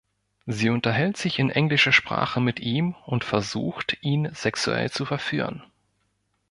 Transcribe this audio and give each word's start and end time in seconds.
Sie 0.47 0.71
unterhält 0.71 1.15
sich 1.17 1.37
in 1.37 1.51
englischer 1.51 1.91
Sprache 1.91 2.41
mit 2.41 2.59
ihm 2.59 2.95
und 3.05 3.23
versucht, 3.23 3.99
ihn 4.01 4.31
sexuell 4.33 4.89
zu 4.89 5.05
verführen. 5.05 5.63